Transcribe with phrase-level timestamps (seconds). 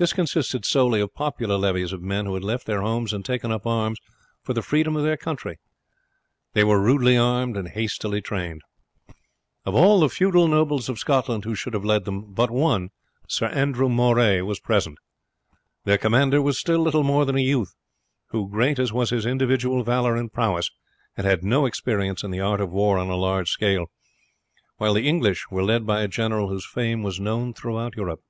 [0.00, 3.50] This consisted solely of popular levies of men who had left their homes and taken
[3.50, 3.98] up arms
[4.44, 5.58] for the freedom of their country.
[6.52, 8.62] They were rudely armed and hastily trained.
[9.66, 12.90] Of all the feudal nobles of Scotland who should have led them, but one,
[13.26, 14.98] Sir Andrew Moray, was present.
[15.82, 17.74] Their commander was still little more than a youth,
[18.28, 20.70] who, great as was his individual valour and prowess,
[21.16, 23.86] had had no experience in the art of war on a large scale;
[24.76, 28.20] while the English were led by a general whose fame was known throughout Europe.